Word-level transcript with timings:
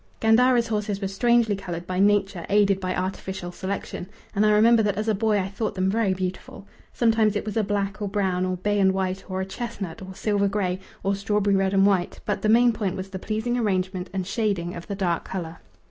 Gandara's 0.19 0.69
horses 0.69 0.99
were 0.99 1.07
strangely 1.07 1.55
coloured 1.55 1.85
by 1.85 1.99
nature 1.99 2.43
aided 2.49 2.79
by 2.79 2.95
artificial 2.95 3.51
selection, 3.51 4.09
and 4.35 4.43
I 4.43 4.49
remember 4.51 4.81
that 4.81 4.95
as 4.97 5.07
a 5.07 5.13
boy 5.13 5.37
I 5.39 5.47
thought 5.47 5.75
them 5.75 5.91
very 5.91 6.11
beautiful. 6.11 6.65
Sometimes 6.91 7.35
it 7.35 7.45
was 7.45 7.55
a 7.55 7.63
black 7.63 8.01
or 8.01 8.07
brown 8.07 8.43
or 8.43 8.57
bay 8.57 8.79
and 8.79 8.93
white, 8.93 9.23
or 9.29 9.41
a 9.41 9.45
chestnut 9.45 10.01
or 10.01 10.15
silver 10.15 10.47
grey 10.47 10.79
or 11.03 11.13
strawberry 11.13 11.55
red 11.55 11.75
and 11.75 11.85
white, 11.85 12.19
but 12.25 12.41
the 12.41 12.49
main 12.49 12.73
point 12.73 12.95
was 12.95 13.09
the 13.11 13.19
pleasing 13.19 13.59
arrangement 13.59 14.09
and 14.11 14.25
shading 14.25 14.73
of 14.73 14.87
the 14.87 14.95
dark 14.95 15.23
colour. 15.25 15.59